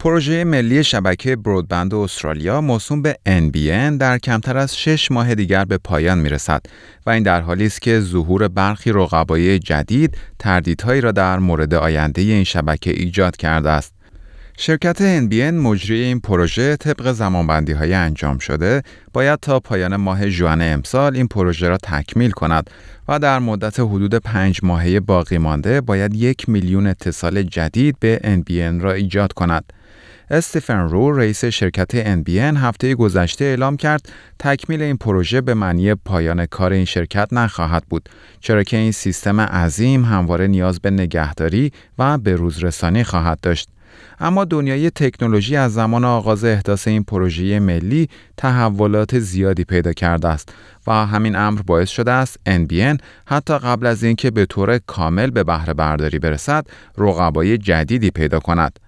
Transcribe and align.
پروژه 0.00 0.44
ملی 0.44 0.84
شبکه 0.84 1.36
برودبند 1.36 1.94
استرالیا 1.94 2.60
موسوم 2.60 3.02
به 3.02 3.16
NBN 3.26 3.98
در 3.98 4.18
کمتر 4.18 4.56
از 4.56 4.76
شش 4.76 5.10
ماه 5.10 5.34
دیگر 5.34 5.64
به 5.64 5.78
پایان 5.78 6.18
می 6.18 6.28
رسد 6.28 6.62
و 7.06 7.10
این 7.10 7.22
در 7.22 7.40
حالی 7.40 7.66
است 7.66 7.82
که 7.82 8.00
ظهور 8.00 8.48
برخی 8.48 8.92
رقبای 8.92 9.58
جدید 9.58 10.16
تردیدهایی 10.38 11.00
را 11.00 11.12
در 11.12 11.38
مورد 11.38 11.74
آینده 11.74 12.22
این 12.22 12.44
شبکه 12.44 12.90
ایجاد 12.90 13.36
کرده 13.36 13.70
است. 13.70 13.94
شرکت 14.56 15.20
NBN 15.20 15.54
مجری 15.54 16.02
این 16.02 16.20
پروژه 16.20 16.76
طبق 16.76 17.12
زمانبندی 17.12 17.72
های 17.72 17.94
انجام 17.94 18.38
شده 18.38 18.82
باید 19.12 19.38
تا 19.40 19.60
پایان 19.60 19.96
ماه 19.96 20.30
جوان 20.30 20.62
امسال 20.62 21.16
این 21.16 21.28
پروژه 21.28 21.68
را 21.68 21.78
تکمیل 21.78 22.30
کند 22.30 22.70
و 23.08 23.18
در 23.18 23.38
مدت 23.38 23.80
حدود 23.80 24.14
پنج 24.14 24.60
ماهه 24.62 25.00
باقی 25.00 25.38
مانده 25.38 25.80
باید 25.80 26.14
یک 26.14 26.48
میلیون 26.48 26.86
اتصال 26.86 27.42
جدید 27.42 27.96
به 28.00 28.20
NBN 28.24 28.82
را 28.82 28.92
ایجاد 28.92 29.32
کند. 29.32 29.64
استیفن 30.30 30.78
رو 30.78 31.12
رئیس 31.12 31.44
شرکت 31.44 32.16
NBN 32.22 32.56
هفته 32.56 32.94
گذشته 32.94 33.44
اعلام 33.44 33.76
کرد 33.76 34.12
تکمیل 34.38 34.82
این 34.82 34.96
پروژه 34.96 35.40
به 35.40 35.54
معنی 35.54 35.94
پایان 35.94 36.46
کار 36.46 36.72
این 36.72 36.84
شرکت 36.84 37.32
نخواهد 37.32 37.84
بود 37.90 38.08
چرا 38.40 38.62
که 38.62 38.76
این 38.76 38.92
سیستم 38.92 39.40
عظیم 39.40 40.04
همواره 40.04 40.46
نیاز 40.46 40.80
به 40.80 40.90
نگهداری 40.90 41.72
و 41.98 42.18
به 42.18 42.36
روزرسانی 42.36 43.04
خواهد 43.04 43.40
داشت. 43.40 43.68
اما 44.20 44.44
دنیای 44.44 44.90
تکنولوژی 44.90 45.56
از 45.56 45.74
زمان 45.74 46.04
آغاز 46.04 46.44
احداث 46.44 46.88
این 46.88 47.04
پروژه 47.04 47.60
ملی 47.60 48.08
تحولات 48.36 49.18
زیادی 49.18 49.64
پیدا 49.64 49.92
کرده 49.92 50.28
است 50.28 50.52
و 50.86 51.06
همین 51.06 51.36
امر 51.36 51.62
باعث 51.62 51.88
شده 51.88 52.12
است 52.12 52.40
NBN 52.48 52.98
حتی 53.26 53.58
قبل 53.58 53.86
از 53.86 54.02
اینکه 54.02 54.30
به 54.30 54.46
طور 54.46 54.78
کامل 54.78 55.30
به 55.30 55.44
بهره 55.44 55.74
برداری 55.74 56.18
برسد 56.18 56.66
رقبای 56.98 57.58
جدیدی 57.58 58.10
پیدا 58.10 58.40
کند. 58.40 58.78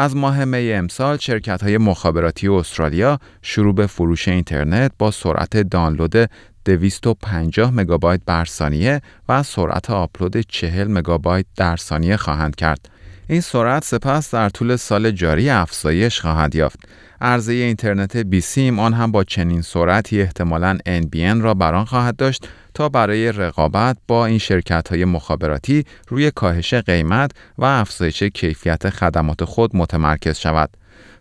از 0.00 0.16
ماه 0.16 0.44
می 0.44 0.72
امسال 0.72 1.16
شرکت 1.16 1.62
های 1.62 1.78
مخابراتی 1.78 2.48
استرالیا 2.48 3.18
شروع 3.42 3.74
به 3.74 3.86
فروش 3.86 4.28
اینترنت 4.28 4.92
با 4.98 5.10
سرعت 5.10 5.56
دانلود 5.56 6.30
250 6.64 7.70
مگابایت 7.70 8.20
بر 8.26 8.44
ثانیه 8.44 9.00
و 9.28 9.42
سرعت 9.42 9.90
آپلود 9.90 10.40
40 10.40 10.88
مگابایت 10.88 11.46
در 11.56 11.76
ثانیه 11.76 12.16
خواهند 12.16 12.56
کرد. 12.56 12.88
این 13.30 13.40
سرعت 13.40 13.84
سپس 13.84 14.34
در 14.34 14.48
طول 14.48 14.76
سال 14.76 15.10
جاری 15.10 15.50
افزایش 15.50 16.20
خواهد 16.20 16.54
یافت. 16.54 16.78
عرضه 17.20 17.52
اینترنت 17.52 18.16
بیسیم 18.16 18.78
آن 18.78 18.94
هم 18.94 19.12
با 19.12 19.24
چنین 19.24 19.62
سرعتی 19.62 20.22
احتمالاً 20.22 20.78
NBN 20.86 21.42
را 21.42 21.54
بران 21.54 21.84
خواهد 21.84 22.16
داشت 22.16 22.48
تا 22.74 22.88
برای 22.88 23.32
رقابت 23.32 23.96
با 24.08 24.26
این 24.26 24.38
شرکت 24.38 24.88
های 24.88 25.04
مخابراتی 25.04 25.84
روی 26.08 26.30
کاهش 26.30 26.74
قیمت 26.74 27.30
و 27.58 27.64
افزایش 27.64 28.22
کیفیت 28.22 28.90
خدمات 28.90 29.44
خود 29.44 29.76
متمرکز 29.76 30.38
شود. 30.38 30.70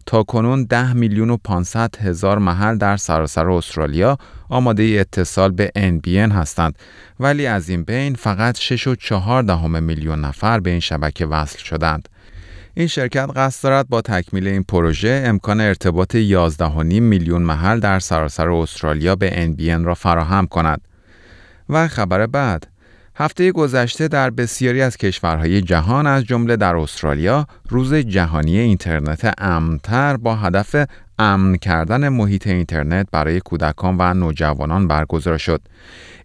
تا 0.07 0.23
کنون 0.23 0.63
10 0.63 0.94
میلیون 0.94 1.29
و 1.29 1.38
500 1.38 1.95
هزار 1.95 2.38
محل 2.38 2.78
در 2.78 2.97
سراسر 2.97 3.50
استرالیا 3.50 4.18
آماده 4.50 4.84
اتصال 4.84 5.51
به 5.51 5.72
NBN 5.75 6.31
هستند 6.31 6.75
ولی 7.19 7.47
از 7.47 7.69
این 7.69 7.84
بین 7.84 8.16
فقط 8.16 8.59
6 8.59 8.88
و 8.88 8.96
4 8.96 9.44
دهم 9.44 9.84
میلیون 9.84 10.22
نفر 10.22 10.59
به 10.59 10.69
این 10.69 10.79
شبکه 10.79 11.25
وصل 11.25 11.59
شدند. 11.59 12.09
این 12.73 12.88
شرکت 12.88 13.29
قصد 13.35 13.63
دارد 13.63 13.90
با 13.90 14.01
تکمیل 14.01 14.47
این 14.47 14.63
پروژه 14.63 15.23
امکان 15.25 15.62
ارتباط 15.62 16.17
11.5 16.17 16.19
میلیون 16.84 17.41
محل 17.41 17.79
در 17.79 18.00
سراسر 18.00 18.50
استرالیا 18.50 19.16
به 19.16 19.56
NBN 19.56 19.85
را 19.85 19.94
فراهم 19.94 20.47
کند. 20.47 20.81
و 21.69 21.88
خبر 21.88 22.28
بعد 22.28 22.67
هفته 23.19 23.51
گذشته 23.51 24.07
در 24.07 24.29
بسیاری 24.29 24.81
از 24.81 24.97
کشورهای 24.97 25.61
جهان 25.61 26.07
از 26.07 26.23
جمله 26.23 26.55
در 26.55 26.75
استرالیا 26.75 27.47
روز 27.69 27.94
جهانی 27.94 28.57
اینترنت 28.57 29.33
امنتر 29.38 30.17
با 30.17 30.35
هدف 30.35 30.75
امن 31.19 31.55
کردن 31.57 32.09
محیط 32.09 32.47
اینترنت 32.47 33.07
برای 33.11 33.39
کودکان 33.39 33.95
و 34.00 34.13
نوجوانان 34.13 34.88
برگزار 34.88 35.38
شد. 35.38 35.61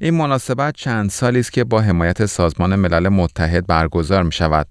این 0.01 0.15
مناسبت 0.15 0.75
چند 0.77 1.11
سالی 1.11 1.41
است 1.41 1.53
که 1.53 1.65
با 1.65 1.81
حمایت 1.81 2.27
سازمان 2.27 2.75
ملل 2.77 3.09
متحد 3.09 3.67
برگزار 3.67 4.23
می 4.23 4.33
شود. 4.33 4.67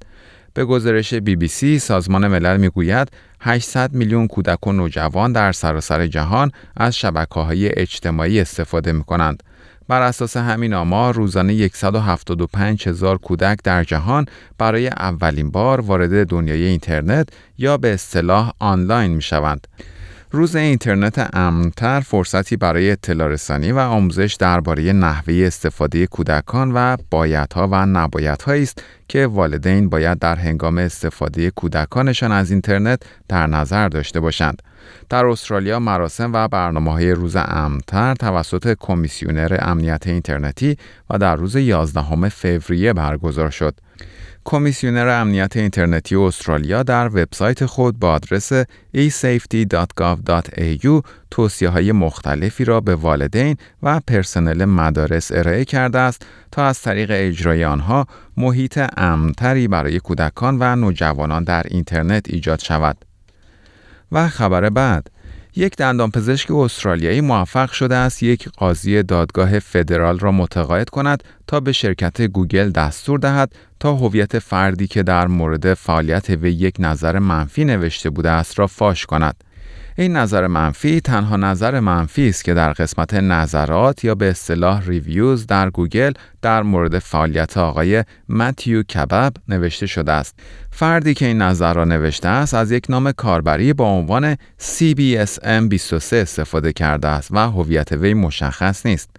به 0.54 0.66
گزارش 0.66 1.14
بی 1.14 1.36
بی 1.36 1.48
سی 1.48 1.80
سازمان 1.80 2.28
ملل 2.28 2.58
می 2.58 2.70
گوید 2.70 3.12
800 3.40 3.94
میلیون 3.94 4.28
کودک 4.28 4.68
و 4.68 4.72
نوجوان 4.72 5.34
در 5.34 5.52
سراسر 5.52 6.08
جهان 6.08 6.52
از 6.78 6.98
شبکه 6.98 7.40
های 7.40 7.80
اجتماعی 7.80 8.40
استفاده 8.40 8.92
می 8.92 9.04
کنند. 9.04 9.44
بر 9.92 10.02
اساس 10.02 10.38
همین 10.38 10.74
آمار 10.74 11.14
روزانه 11.14 11.68
175 11.68 12.88
هزار 12.88 13.18
کودک 13.18 13.60
در 13.64 13.84
جهان 13.84 14.26
برای 14.58 14.88
اولین 14.88 15.52
بار 15.52 15.82
وارد 15.82 16.28
دنیای 16.28 16.64
اینترنت 16.64 17.30
یا 17.58 17.78
به 17.78 17.94
اصطلاح 17.94 18.52
آنلاین 18.60 19.12
می 19.12 19.22
شوند. 19.22 19.68
روز 20.32 20.56
اینترنت 20.56 21.30
امنتر 21.34 22.00
فرصتی 22.00 22.58
برای 22.58 22.92
اطلاع 22.92 23.28
رسانی 23.28 23.72
و 23.72 23.80
آموزش 23.80 24.38
درباره 24.40 24.94
نحوه 24.94 25.44
استفاده 25.48 26.08
کودکان 26.08 26.72
و 26.72 26.98
بایدها 27.10 27.68
و 27.72 27.86
نبایدهایی 27.86 28.64
است 28.64 28.84
که 29.08 29.28
والدین 29.28 29.90
باید 29.90 30.20
در 30.20 30.36
هنگام 30.36 30.78
استفاده 30.78 31.52
کودکانشان 31.52 32.32
از 32.32 32.52
اینترنت 32.52 33.04
در 33.30 33.48
نظر 33.48 33.90
داشته 33.90 34.20
باشند. 34.20 34.62
در 35.10 35.26
استرالیا 35.26 35.80
مراسم 35.80 36.34
و 36.34 36.48
برنامه 36.48 36.92
های 36.92 37.12
روز 37.12 37.36
امنتر 37.36 38.16
توسط 38.16 38.78
کمیسیونر 38.80 39.58
امنیت 39.62 40.08
اینترنتی 40.08 40.78
و 41.10 41.18
در 41.18 41.36
روز 41.36 41.56
11 41.56 42.30
فوریه 42.30 42.94
برگزار 42.94 43.50
شد. 43.50 43.76
کمیسیونر 44.46 45.08
امنیت 45.08 45.58
اینترنتی 45.58 46.16
استرالیا 46.16 46.84
در 46.84 47.08
وبسایت 47.08 47.66
خود 47.66 48.00
با 48.00 48.12
آدرس 48.12 48.54
esafety.gov.au 48.96 51.02
توصیه 51.32 51.70
های 51.70 51.92
مختلفی 51.92 52.66
را 52.66 52.80
به 52.80 52.96
والدین 52.96 53.58
و 53.84 54.00
پرسنل 54.08 54.66
مدارس 54.66 55.32
ارائه 55.32 55.66
کرده 55.66 56.00
است 56.00 56.26
تا 56.52 56.66
از 56.66 56.82
طریق 56.82 57.12
اجرای 57.14 57.66
آنها 57.66 58.06
محیط 58.38 58.80
امن‌تری 58.98 59.68
برای 59.68 60.00
کودکان 60.00 60.58
و 60.60 60.76
نوجوانان 60.76 61.44
در 61.44 61.64
اینترنت 61.70 62.26
ایجاد 62.30 62.60
شود. 62.60 63.11
و 64.12 64.28
خبر 64.28 64.70
بعد 64.70 65.08
یک 65.56 65.76
دندانپزشک 65.76 66.52
استرالیایی 66.52 67.22
موفق 67.22 67.72
شده 67.72 67.96
است 67.96 68.24
یک 68.24 68.50
قاضی 68.50 69.04
دادگاه 69.04 69.60
فدرال 69.60 70.20
را 70.20 70.32
متقاعد 70.32 70.90
کند 70.90 71.24
تا 71.48 71.60
به 71.60 71.72
شرکت 71.72 72.22
گوگل 72.22 72.70
دستور 72.70 73.20
دهد 73.20 73.56
تا 73.80 73.96
هویت 73.96 74.40
فردی 74.40 74.88
که 74.88 75.04
در 75.04 75.28
مورد 75.28 75.74
فعالیت 75.74 76.30
وی 76.30 76.52
یک 76.52 76.76
نظر 76.80 77.20
منفی 77.20 77.66
نوشته 77.66 78.10
بوده 78.10 78.30
است 78.30 78.60
را 78.60 78.68
فاش 78.68 79.06
کند. 79.06 79.44
این 79.96 80.18
نظر 80.18 80.48
منفی 80.48 81.02
تنها 81.02 81.38
نظر 81.38 81.80
منفی 81.80 82.30
است 82.30 82.44
که 82.44 82.54
در 82.54 82.74
قسمت 82.74 83.14
نظرات 83.14 84.04
یا 84.04 84.16
به 84.16 84.30
اصطلاح 84.30 84.86
reviews 84.86 85.48
در 85.48 85.70
گوگل 85.70 86.12
در 86.42 86.64
مورد 86.64 87.00
فعالیت 87.00 87.58
آقای 87.58 88.04
متیو 88.30 88.84
کبب 88.84 89.34
نوشته 89.48 89.86
شده 89.86 90.12
است. 90.12 90.36
فردی 90.72 91.14
که 91.14 91.26
این 91.26 91.42
نظر 91.42 91.74
را 91.74 91.86
نوشته 91.86 92.28
است 92.28 92.54
از 92.54 92.72
یک 92.72 92.86
نام 92.90 93.12
کاربری 93.12 93.74
با 93.74 93.86
عنوان 93.86 94.36
CBSM23 94.60 96.14
استفاده 96.14 96.74
کرده 96.74 97.08
است 97.08 97.32
و 97.32 97.38
هویت 97.38 97.92
وی 97.92 98.14
مشخص 98.14 98.86
نیست. 98.86 99.10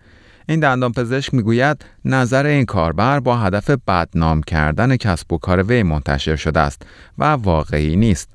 این 0.49 0.61
دندان 0.61 0.93
پزشک 0.93 1.35
می‌گوید 1.35 1.85
نظر 2.05 2.47
این 2.47 2.65
کاربر 2.65 3.21
با 3.21 3.37
هدف 3.37 3.71
بدنام 3.71 4.43
کردن 4.43 4.97
کسب 4.97 5.33
و 5.33 5.39
کار 5.39 5.63
وی 5.63 5.83
منتشر 5.83 6.37
شده 6.37 6.61
است 6.61 6.83
و 7.19 7.25
واقعی 7.25 7.97
نیست. 7.97 8.29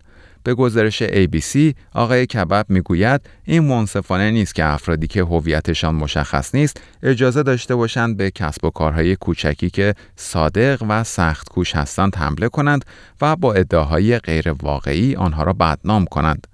به 0.44 0.54
گزارش 0.54 1.04
ABC 1.04 1.74
آقای 1.94 2.26
کبب 2.26 2.66
می‌گوید 2.70 3.22
این 3.44 3.64
منصفانه 3.64 4.32
نیست 4.32 4.56
که 4.56 4.66
افرادی 4.66 5.08
که 5.08 5.24
هویتشان 5.24 5.96
مشخص 5.96 6.56
نیست 6.56 6.82
اجازه 7.04 7.44
داشته 7.44 7.76
باشند 7.76 8.18
به 8.18 8.32
کسب 8.32 8.66
و 8.66 8.70
کارهای 8.70 9.16
کوچکی 9.16 9.70
که 9.70 9.94
صادق 10.16 10.84
و 10.90 11.04
سخت 11.04 11.50
کوش 11.50 11.76
هستند 11.76 12.16
حمله 12.16 12.50
کنند 12.50 12.86
و 13.22 13.36
با 13.36 13.54
ادعاهای 13.54 14.20
غیر 14.20 14.52
واقعی 14.52 15.16
آنها 15.16 15.44
را 15.44 15.54
بدنام 15.54 16.06
کنند. 16.06 16.48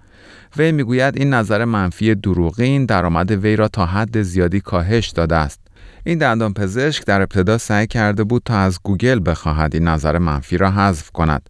وی 0.57 0.71
می‌گوید 0.71 1.17
این 1.17 1.33
نظر 1.33 1.65
منفی 1.65 2.15
دروغین 2.15 2.85
درآمد 2.85 3.31
وی 3.31 3.55
را 3.55 3.67
تا 3.67 3.85
حد 3.85 4.21
زیادی 4.21 4.61
کاهش 4.61 5.07
داده 5.07 5.35
است. 5.35 5.59
این 6.05 6.17
دندان 6.17 6.53
پزشک 6.53 7.05
در 7.05 7.21
ابتدا 7.21 7.57
سعی 7.57 7.87
کرده 7.87 8.23
بود 8.23 8.41
تا 8.45 8.57
از 8.57 8.79
گوگل 8.83 9.21
بخواهد 9.25 9.75
این 9.75 9.87
نظر 9.87 10.17
منفی 10.17 10.57
را 10.57 10.71
حذف 10.71 11.11
کند. 11.11 11.49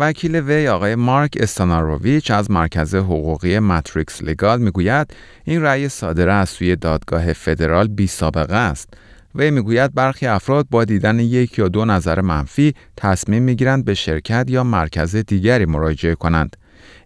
وکیل 0.00 0.36
وی 0.36 0.68
آقای 0.68 0.94
مارک 0.94 1.30
استاناروویچ 1.40 2.30
از 2.30 2.50
مرکز 2.50 2.94
حقوقی 2.94 3.58
Matrix 3.58 4.22
Legal 4.22 4.60
می‌گوید 4.60 5.14
این 5.44 5.62
رأی 5.62 5.88
صادره 5.88 6.32
از 6.32 6.48
سوی 6.48 6.76
دادگاه 6.76 7.32
فدرال 7.32 7.88
بی 7.88 8.06
سابقه 8.06 8.54
است. 8.54 8.94
وی 9.34 9.50
می‌گوید 9.50 9.94
برخی 9.94 10.26
افراد 10.26 10.66
با 10.70 10.84
دیدن 10.84 11.20
یک 11.20 11.58
یا 11.58 11.68
دو 11.68 11.84
نظر 11.84 12.20
منفی 12.20 12.74
تصمیم 12.96 13.42
می‌گیرند 13.42 13.84
به 13.84 13.94
شرکت 13.94 14.46
یا 14.50 14.64
مرکز 14.64 15.16
دیگری 15.16 15.66
مراجعه 15.66 16.14
کنند. 16.14 16.56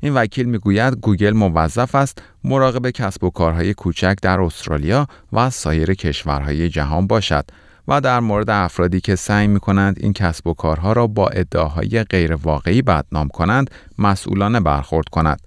این 0.00 0.14
وکیل 0.14 0.46
می‌گوید 0.46 0.94
گوگل 0.94 1.32
موظف 1.32 1.94
است 1.94 2.22
مراقب 2.44 2.90
کسب 2.90 3.24
و 3.24 3.30
کارهای 3.30 3.74
کوچک 3.74 4.16
در 4.22 4.40
استرالیا 4.40 5.06
و 5.32 5.50
سایر 5.50 5.94
کشورهای 5.94 6.68
جهان 6.68 7.06
باشد 7.06 7.44
و 7.88 8.00
در 8.00 8.20
مورد 8.20 8.50
افرادی 8.50 9.00
که 9.00 9.16
سعی 9.16 9.46
می 9.46 9.60
کنند 9.60 9.96
این 10.00 10.12
کسب 10.12 10.46
و 10.46 10.54
کارها 10.54 10.92
را 10.92 11.06
با 11.06 11.28
ادعاهای 11.28 12.04
غیرواقعی 12.04 12.82
بدنام 12.82 13.28
کنند 13.28 13.70
مسئولانه 13.98 14.60
برخورد 14.60 15.08
کند. 15.08 15.40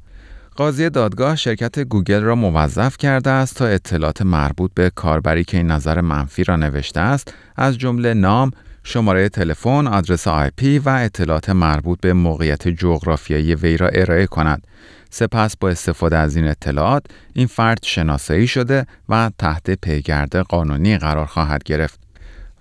قاضی 0.55 0.89
دادگاه 0.89 1.35
شرکت 1.35 1.79
گوگل 1.79 2.21
را 2.21 2.35
موظف 2.35 2.97
کرده 2.97 3.29
است 3.29 3.55
تا 3.55 3.65
اطلاعات 3.65 4.21
مربوط 4.21 4.71
به 4.75 4.91
کاربری 4.95 5.43
که 5.43 5.57
این 5.57 5.67
نظر 5.67 6.01
منفی 6.01 6.43
را 6.43 6.55
نوشته 6.55 6.99
است 6.99 7.33
از 7.55 7.77
جمله 7.77 8.13
نام، 8.13 8.51
شماره 8.83 9.29
تلفن، 9.29 9.87
آدرس 9.87 10.27
IP 10.27 10.79
و 10.85 10.89
اطلاعات 10.89 11.49
مربوط 11.49 11.99
به 11.99 12.13
موقعیت 12.13 12.67
جغرافیایی 12.67 13.55
وی 13.55 13.77
را 13.77 13.87
ارائه 13.87 14.27
کند. 14.27 14.67
سپس 15.09 15.57
با 15.57 15.69
استفاده 15.69 16.17
از 16.17 16.35
این 16.35 16.47
اطلاعات 16.47 17.05
این 17.33 17.47
فرد 17.47 17.79
شناسایی 17.83 18.47
شده 18.47 18.85
و 19.09 19.31
تحت 19.37 19.71
پیگرد 19.71 20.35
قانونی 20.37 20.97
قرار 20.97 21.25
خواهد 21.25 21.63
گرفت. 21.63 22.04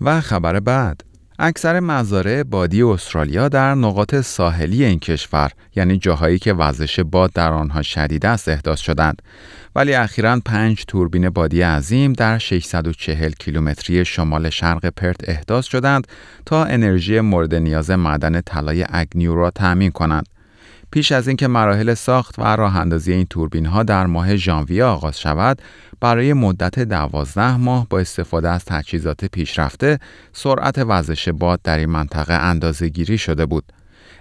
و 0.00 0.20
خبر 0.20 0.60
بعد. 0.60 1.00
اکثر 1.38 1.80
مزارع 1.80 2.42
بادی 2.42 2.82
استرالیا 2.82 3.48
در 3.48 3.74
نقاط 3.74 4.14
ساحلی 4.14 4.84
این 4.84 4.98
کشور 4.98 5.50
یعنی 5.76 5.98
جاهایی 5.98 6.38
که 6.38 6.52
وزش 6.52 7.00
باد 7.00 7.32
در 7.32 7.52
آنها 7.52 7.82
شدید 7.82 8.26
است 8.26 8.48
احداث 8.48 8.80
شدند. 8.80 9.22
ولی 9.76 9.94
اخیرا 9.94 10.40
پنج 10.44 10.84
توربین 10.88 11.30
بادی 11.30 11.62
عظیم 11.62 12.12
در 12.12 12.38
640 12.38 13.32
کیلومتری 13.32 14.04
شمال 14.04 14.50
شرق 14.50 14.86
پرت 14.86 15.28
احداث 15.28 15.64
شدند 15.64 16.06
تا 16.46 16.64
انرژی 16.64 17.20
مورد 17.20 17.54
نیاز 17.54 17.90
معدن 17.90 18.40
طلای 18.40 18.86
اگنیو 18.88 19.34
را 19.34 19.50
تأمین 19.50 19.90
کنند. 19.90 20.26
پیش 20.94 21.12
از 21.12 21.28
اینکه 21.28 21.48
مراحل 21.48 21.94
ساخت 21.94 22.38
و 22.38 22.42
راه 22.42 22.76
اندازی 22.76 23.12
این 23.12 23.26
توربین 23.30 23.66
ها 23.66 23.82
در 23.82 24.06
ماه 24.06 24.36
ژانویه 24.36 24.84
آغاز 24.84 25.20
شود 25.20 25.62
برای 26.00 26.32
مدت 26.32 26.78
دوازده 26.78 27.56
ماه 27.56 27.86
با 27.90 27.98
استفاده 27.98 28.48
از 28.48 28.64
تجهیزات 28.64 29.24
پیشرفته 29.24 29.98
سرعت 30.32 30.78
وزش 30.78 31.28
باد 31.28 31.60
در 31.64 31.78
این 31.78 31.90
منطقه 31.90 32.34
اندازه 32.34 32.88
گیری 32.88 33.18
شده 33.18 33.46
بود. 33.46 33.64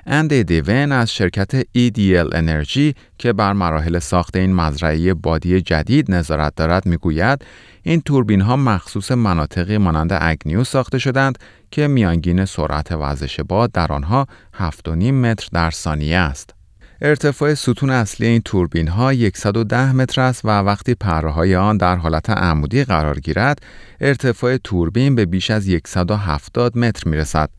اندی 0.06 0.44
دیون 0.44 0.92
از 0.92 1.14
شرکت 1.14 1.62
EDL 1.62 2.36
انرژی 2.36 2.96
که 3.18 3.34
بر 3.34 3.54
مراحل 3.54 4.00
ساخت 4.00 4.36
این 4.36 4.54
مزرعه 4.54 5.14
بادی 5.14 5.62
جدید 5.62 6.12
نظارت 6.12 6.56
دارد 6.56 6.86
می‌گوید 6.86 7.46
این 7.84 8.02
توربین 8.02 8.42
ها 8.42 8.56
مخصوص 8.56 9.12
مناطقی 9.12 9.78
مانند 9.78 10.18
اگنیو 10.22 10.64
ساخته 10.64 11.00
شدند 11.00 11.40
که 11.72 11.88
میانگین 11.88 12.46
سرعت 12.46 12.92
وزش 12.92 13.40
باد 13.40 13.72
در 13.72 13.94
آنها 13.94 14.28
7.5 14.54 14.88
متر 14.90 15.48
در 15.54 15.72
ثانیه 15.72 16.18
است. 16.18 16.63
ارتفاع 17.02 17.54
ستون 17.54 17.90
اصلی 17.90 18.28
این 18.28 18.42
توربین 18.46 18.88
ها 18.88 19.14
110 19.36 19.92
متر 19.92 20.22
است 20.22 20.46
و 20.46 20.48
وقتی 20.48 20.96
پرهای 20.96 21.56
آن 21.56 21.78
در 21.78 21.96
حالت 21.96 22.30
عمودی 22.30 22.84
قرار 22.84 23.20
گیرد 23.20 23.62
ارتفاع 24.02 24.58
توربین 24.58 25.16
به 25.16 25.26
بیش 25.26 25.52
از 25.52 25.70
170 25.86 26.78
متر 26.78 27.10
می 27.10 27.18
رسد. 27.18 27.50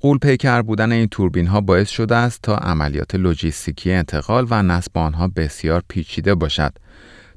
قول 0.00 0.18
پیکر 0.18 0.62
بودن 0.62 0.92
این 0.92 1.06
توربین 1.06 1.46
ها 1.46 1.60
باعث 1.60 1.88
شده 1.88 2.16
است 2.16 2.42
تا 2.42 2.56
عملیات 2.56 3.14
لوجستیکی 3.14 3.92
انتقال 3.92 4.46
و 4.50 4.62
نصب 4.62 4.98
آنها 4.98 5.28
بسیار 5.28 5.82
پیچیده 5.88 6.34
باشد. 6.34 6.72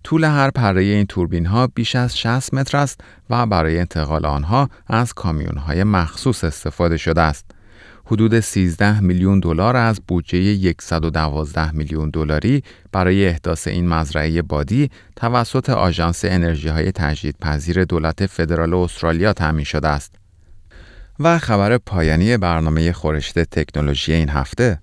طول 0.04 0.24
هر 0.24 0.50
پره 0.50 0.82
این 0.82 1.06
توربین 1.06 1.46
ها 1.46 1.68
بیش 1.68 1.96
از 1.96 2.18
60 2.18 2.54
متر 2.54 2.78
است 2.78 3.02
و 3.30 3.46
برای 3.46 3.80
انتقال 3.80 4.26
آنها 4.26 4.70
از 4.88 5.14
کامیون 5.14 5.58
های 5.58 5.84
مخصوص 5.84 6.44
استفاده 6.44 6.98
شده 6.98 7.22
است. 7.22 7.46
حدود 8.12 8.40
13 8.40 9.00
میلیون 9.00 9.40
دلار 9.40 9.76
از 9.76 10.02
بودجه 10.08 10.74
112 10.82 11.72
میلیون 11.72 12.10
دلاری 12.10 12.64
برای 12.92 13.28
احداث 13.28 13.68
این 13.68 13.88
مزرعه 13.88 14.42
بادی 14.42 14.90
توسط 15.16 15.70
آژانس 15.70 16.26
انرژی 16.26 16.68
های 16.68 16.92
تجدیدپذیر 16.92 17.86
دولت 17.86 18.26
فدرال 18.26 18.74
استرالیا 18.74 19.34
تامین 19.34 19.66
شده 19.66 19.88
است. 19.88 20.16
و 21.20 21.40
خبر 21.40 21.78
پایانی 21.78 22.38
برنامه 22.38 22.92
خورشت 22.92 23.40
تکنولوژی 23.40 24.14
این 24.14 24.30
هفته 24.30 24.80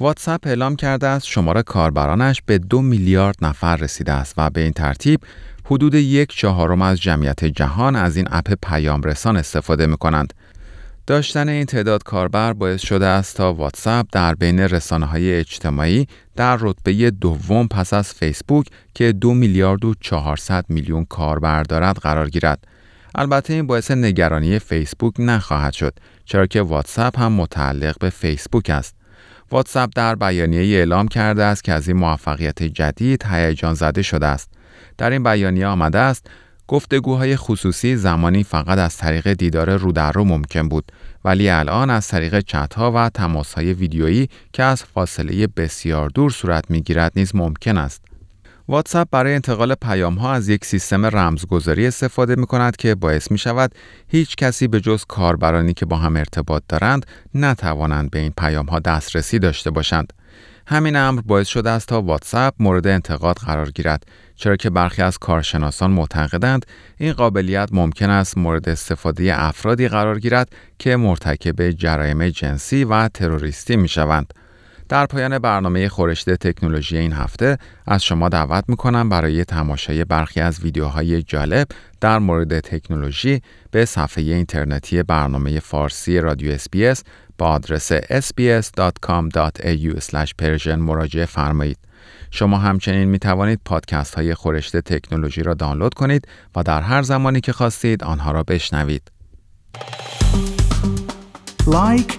واتساپ 0.00 0.46
اعلام 0.46 0.76
کرده 0.76 1.06
است 1.06 1.26
شماره 1.26 1.62
کاربرانش 1.62 2.42
به 2.46 2.58
دو 2.58 2.82
میلیارد 2.82 3.36
نفر 3.42 3.76
رسیده 3.76 4.12
است 4.12 4.34
و 4.36 4.50
به 4.50 4.60
این 4.60 4.72
ترتیب 4.72 5.20
حدود 5.64 5.94
یک 5.94 6.36
چهارم 6.36 6.82
از 6.82 7.00
جمعیت 7.00 7.44
جهان 7.44 7.96
از 7.96 8.16
این 8.16 8.26
اپ 8.30 8.54
پیام 8.62 9.02
رسان 9.02 9.36
استفاده 9.36 9.86
می 9.86 9.96
کنند 9.96 10.34
داشتن 11.06 11.48
این 11.48 11.64
تعداد 11.64 12.02
کاربر 12.02 12.52
باعث 12.52 12.80
شده 12.80 13.06
است 13.06 13.36
تا 13.36 13.54
واتساپ 13.54 14.06
در 14.12 14.34
بین 14.34 14.60
رسانه 14.60 15.06
های 15.06 15.34
اجتماعی 15.34 16.06
در 16.36 16.58
رتبه 16.60 17.10
دوم 17.10 17.68
پس 17.68 17.92
از 17.92 18.12
فیسبوک 18.12 18.66
که 18.94 19.12
دو 19.12 19.34
میلیارد 19.34 19.84
و 19.84 19.94
400 20.00 20.64
میلیون 20.68 21.04
کاربر 21.04 21.62
دارد 21.62 21.96
قرار 21.96 22.30
گیرد. 22.30 22.64
البته 23.14 23.52
این 23.52 23.66
باعث 23.66 23.90
نگرانی 23.90 24.58
فیسبوک 24.58 25.14
نخواهد 25.18 25.72
شد 25.72 25.94
چرا 26.24 26.46
که 26.46 26.62
واتساپ 26.62 27.18
هم 27.18 27.32
متعلق 27.32 27.98
به 27.98 28.10
فیسبوک 28.10 28.70
است. 28.70 28.94
واتساپ 29.50 29.90
در 29.94 30.14
بیانیه 30.14 30.78
اعلام 30.78 31.08
کرده 31.08 31.44
است 31.44 31.64
که 31.64 31.72
از 31.72 31.88
این 31.88 31.96
موفقیت 31.96 32.62
جدید 32.62 33.24
هیجان 33.30 33.74
زده 33.74 34.02
شده 34.02 34.26
است. 34.26 34.50
در 34.98 35.10
این 35.10 35.22
بیانیه 35.22 35.66
آمده 35.66 35.98
است 35.98 36.30
گفتگوهای 36.68 37.36
خصوصی 37.36 37.96
زمانی 37.96 38.44
فقط 38.44 38.78
از 38.78 38.96
طریق 38.96 39.32
دیدار 39.32 39.76
رو 39.76 39.92
در 39.92 40.12
رو 40.12 40.24
ممکن 40.24 40.68
بود 40.68 40.92
ولی 41.24 41.48
الان 41.48 41.90
از 41.90 42.08
طریق 42.08 42.40
چت 42.40 42.74
ها 42.74 42.92
و 42.94 43.08
تماس 43.08 43.54
های 43.54 43.72
ویدیویی 43.72 44.28
که 44.52 44.62
از 44.62 44.82
فاصله 44.82 45.46
بسیار 45.46 46.08
دور 46.08 46.30
صورت 46.30 46.70
می 46.70 46.82
گیرد 46.82 47.12
نیز 47.16 47.36
ممکن 47.36 47.78
است. 47.78 48.13
واتساپ 48.68 49.08
برای 49.10 49.34
انتقال 49.34 49.74
پیام 49.74 50.14
ها 50.14 50.32
از 50.32 50.48
یک 50.48 50.64
سیستم 50.64 51.06
رمزگذاری 51.06 51.86
استفاده 51.86 52.36
می 52.36 52.46
کند 52.46 52.76
که 52.76 52.94
باعث 52.94 53.30
می 53.30 53.38
شود 53.38 53.74
هیچ 54.08 54.36
کسی 54.36 54.68
به 54.68 54.80
جز 54.80 55.04
کاربرانی 55.08 55.74
که 55.74 55.86
با 55.86 55.96
هم 55.96 56.16
ارتباط 56.16 56.62
دارند 56.68 57.06
نتوانند 57.34 58.10
به 58.10 58.18
این 58.18 58.32
پیام 58.38 58.66
ها 58.66 58.78
دسترسی 58.78 59.38
داشته 59.38 59.70
باشند. 59.70 60.12
همین 60.66 60.96
امر 60.96 61.20
باعث 61.20 61.48
شده 61.48 61.70
است 61.70 61.88
تا 61.88 62.02
واتساپ 62.02 62.54
مورد 62.58 62.86
انتقاد 62.86 63.36
قرار 63.36 63.70
گیرد 63.70 64.06
چرا 64.34 64.56
که 64.56 64.70
برخی 64.70 65.02
از 65.02 65.18
کارشناسان 65.18 65.90
معتقدند 65.90 66.66
این 66.98 67.12
قابلیت 67.12 67.68
ممکن 67.72 68.10
است 68.10 68.38
مورد 68.38 68.68
استفاده 68.68 69.42
افرادی 69.42 69.88
قرار 69.88 70.20
گیرد 70.20 70.48
که 70.78 70.96
مرتکب 70.96 71.70
جرایم 71.70 72.28
جنسی 72.28 72.84
و 72.84 73.08
تروریستی 73.08 73.76
می 73.76 73.88
شوند. 73.88 74.34
در 74.88 75.06
پایان 75.06 75.38
برنامه 75.38 75.88
خورشت 75.88 76.30
تکنولوژی 76.30 76.98
این 76.98 77.12
هفته 77.12 77.58
از 77.86 78.04
شما 78.04 78.28
دعوت 78.28 78.64
می 78.68 78.76
کنم 78.76 79.08
برای 79.08 79.44
تماشای 79.44 80.04
برخی 80.04 80.40
از 80.40 80.60
ویدیوهای 80.60 81.22
جالب 81.22 81.66
در 82.00 82.18
مورد 82.18 82.60
تکنولوژی 82.60 83.42
به 83.70 83.84
صفحه 83.84 84.24
اینترنتی 84.24 85.02
برنامه 85.02 85.60
فارسی 85.60 86.20
رادیو 86.20 86.52
اسپیس 86.52 87.02
با 87.38 87.46
آدرس 87.46 87.92
sbs.com.au 87.92 88.68
مراجعه 90.68 91.26
فرمایید. 91.26 91.78
شما 92.30 92.58
همچنین 92.58 93.04
می 93.04 93.18
توانید 93.18 93.60
پادکست 93.64 94.14
های 94.14 94.34
خورشت 94.34 94.76
تکنولوژی 94.76 95.42
را 95.42 95.54
دانلود 95.54 95.94
کنید 95.94 96.28
و 96.56 96.62
در 96.62 96.80
هر 96.80 97.02
زمانی 97.02 97.40
که 97.40 97.52
خواستید 97.52 98.04
آنها 98.04 98.32
را 98.32 98.42
بشنوید. 98.42 99.10
like، 101.66 102.18